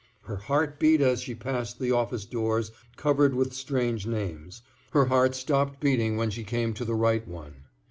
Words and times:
Her 0.23 0.37
heart 0.37 0.79
beat 0.79 0.99
as 0.99 1.21
she 1.21 1.35
passed 1.35 1.77
the 1.77 1.91
office 1.91 2.25
doors 2.25 2.71
covered 2.95 3.35
with 3.35 3.53
strange 3.53 4.07
names; 4.07 4.63
her 4.93 5.05
heart 5.05 5.35
stopped 5.35 5.79
beating 5.79 6.17
when 6.17 6.31
she 6.31 6.43
came 6.43 6.73
to 6.73 6.85
the 6.85 6.95
right 6.95 7.27
one. 7.27 7.65